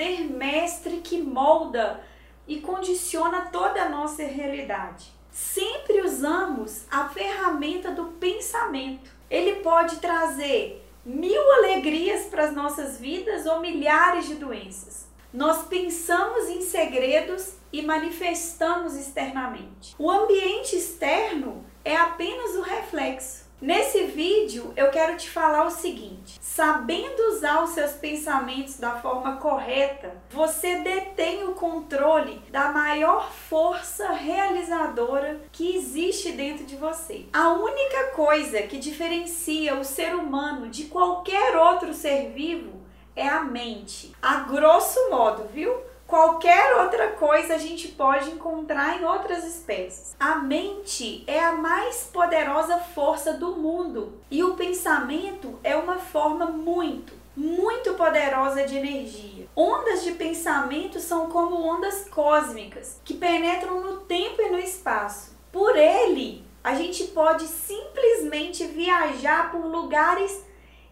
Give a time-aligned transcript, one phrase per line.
[0.00, 2.02] Poder mestre que molda
[2.48, 5.12] e condiciona toda a nossa realidade.
[5.30, 9.10] Sempre usamos a ferramenta do pensamento.
[9.28, 15.06] Ele pode trazer mil alegrias para as nossas vidas ou milhares de doenças.
[15.34, 19.94] Nós pensamos em segredos e manifestamos externamente.
[19.98, 23.49] O ambiente externo é apenas o reflexo.
[23.60, 29.36] Nesse vídeo eu quero te falar o seguinte: sabendo usar os seus pensamentos da forma
[29.36, 37.26] correta, você detém o controle da maior força realizadora que existe dentro de você.
[37.34, 42.80] A única coisa que diferencia o ser humano de qualquer outro ser vivo
[43.14, 44.16] é a mente.
[44.22, 45.89] A grosso modo, viu?
[46.10, 50.16] Qualquer outra coisa a gente pode encontrar em outras espécies.
[50.18, 56.46] A mente é a mais poderosa força do mundo e o pensamento é uma forma
[56.46, 59.46] muito, muito poderosa de energia.
[59.54, 65.38] Ondas de pensamento são como ondas cósmicas que penetram no tempo e no espaço.
[65.52, 70.44] Por ele, a gente pode simplesmente viajar por lugares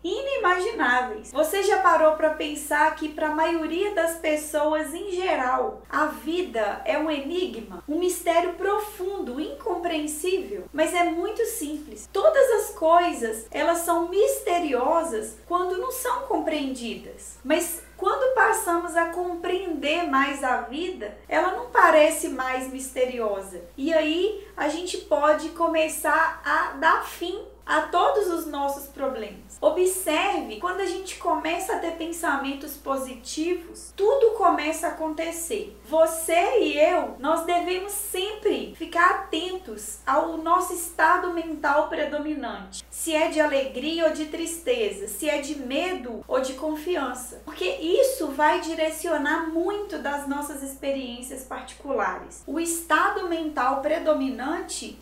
[0.02, 1.32] inimagináveis.
[1.32, 6.82] Você já parou para pensar que para a maioria das pessoas em geral, a vida
[6.84, 12.08] é um enigma, um mistério profundo, incompreensível, mas é muito simples.
[12.12, 17.38] Todas as coisas, elas são misteriosas quando não são compreendidas.
[17.44, 23.60] Mas quando passamos a compreender mais a vida, ela não parece mais misteriosa.
[23.76, 27.38] E aí a gente pode começar a dar fim
[27.68, 29.58] a todos os nossos problemas.
[29.60, 35.78] Observe, quando a gente começa a ter pensamentos positivos, tudo começa a acontecer.
[35.84, 42.82] Você e eu, nós devemos sempre ficar atentos ao nosso estado mental predominante.
[42.90, 47.42] Se é de alegria ou de tristeza, se é de medo ou de confiança.
[47.44, 52.42] Porque isso vai direcionar muito das nossas experiências particulares.
[52.46, 54.47] O estado mental predominante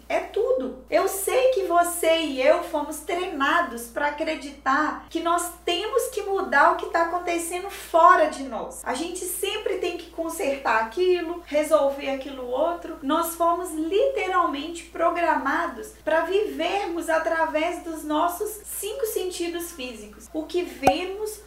[0.09, 0.85] é tudo.
[0.91, 6.73] Eu sei que você e eu fomos treinados para acreditar que nós temos que mudar
[6.73, 8.83] o que está acontecendo fora de nós.
[8.85, 12.99] A gente sempre tem que consertar aquilo, resolver aquilo outro.
[13.03, 21.41] Nós fomos literalmente programados para vivermos através dos nossos cinco sentidos físicos: o que vemos,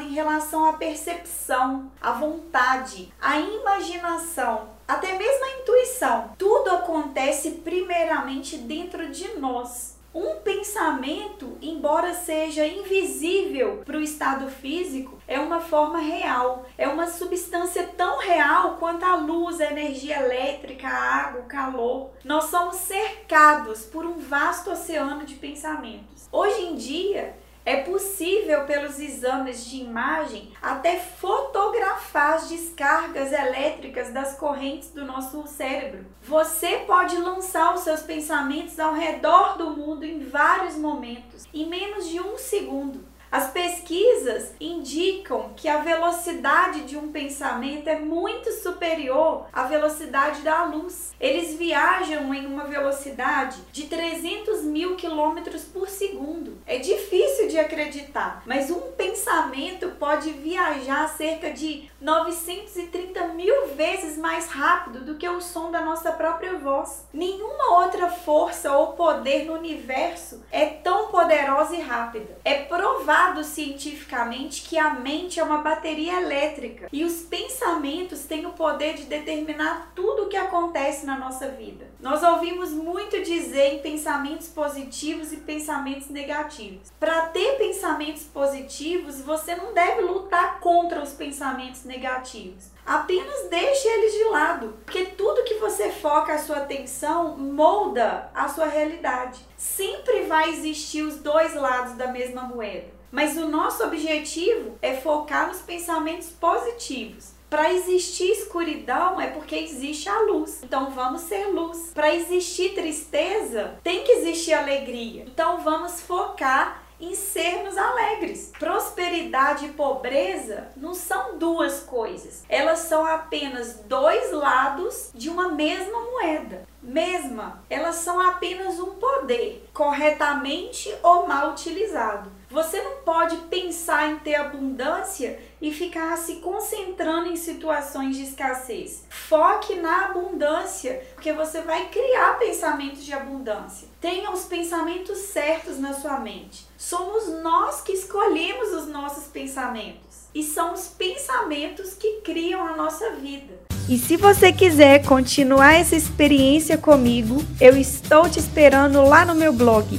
[0.00, 6.30] em relação à percepção, à vontade, à imaginação, até mesmo a intuição.
[6.38, 9.98] Tudo acontece primeiramente dentro de nós.
[10.14, 17.08] Um pensamento, embora seja invisível para o estado físico, é uma forma real, é uma
[17.08, 22.10] substância tão real quanto a luz, a energia elétrica, a água, o calor.
[22.22, 26.28] Nós somos cercados por um vasto oceano de pensamentos.
[26.30, 34.36] Hoje em dia, é possível, pelos exames de imagem, até fotografar as descargas elétricas das
[34.36, 36.04] correntes do nosso cérebro.
[36.22, 42.08] Você pode lançar os seus pensamentos ao redor do mundo em vários momentos, em menos
[42.08, 43.13] de um segundo.
[43.34, 50.62] As pesquisas indicam que a velocidade de um pensamento é muito superior à velocidade da
[50.66, 51.12] luz.
[51.18, 56.58] Eles viajam em uma velocidade de 300 mil quilômetros por segundo.
[56.64, 64.48] É difícil de acreditar, mas um pensamento pode viajar cerca de 930 mil vezes mais
[64.48, 67.08] rápido do que o som da nossa própria voz.
[67.10, 72.36] Nenhuma outra força ou poder no universo é tão poderosa e rápida.
[72.44, 78.52] É provado cientificamente que a mente é uma bateria elétrica e os pensamentos têm o
[78.52, 81.86] poder de determinar tudo o que acontece na nossa vida.
[82.00, 86.92] Nós ouvimos muito dizer em pensamentos positivos e pensamentos negativos.
[87.00, 92.70] Para ter pensamentos positivos, você não deve lutar contra os pensamentos negativos.
[92.84, 98.48] Apenas deixe eles de lado, porque tudo que você foca a sua atenção molda a
[98.48, 99.40] sua realidade.
[99.56, 102.92] Sempre vai existir os dois lados da mesma moeda.
[103.10, 107.32] Mas o nosso objetivo é focar nos pensamentos positivos.
[107.48, 110.60] Para existir escuridão é porque existe a luz.
[110.64, 111.92] Então vamos ser luz.
[111.94, 115.24] Para existir tristeza, tem que existir alegria.
[115.28, 118.50] Então vamos focar em sermos alegres.
[118.58, 122.44] Prosperidade e pobreza não são duas coisas.
[122.48, 126.66] Elas são apenas dois lados de uma mesma moeda.
[126.82, 132.30] Mesma, elas são apenas um poder, corretamente ou mal utilizado.
[132.54, 139.02] Você não pode pensar em ter abundância e ficar se concentrando em situações de escassez.
[139.08, 143.88] Foque na abundância, porque você vai criar pensamentos de abundância.
[144.00, 146.64] Tenha os pensamentos certos na sua mente.
[146.78, 150.28] Somos nós que escolhemos os nossos pensamentos.
[150.32, 153.52] E são os pensamentos que criam a nossa vida.
[153.88, 159.52] E se você quiser continuar essa experiência comigo, eu estou te esperando lá no meu
[159.52, 159.98] blog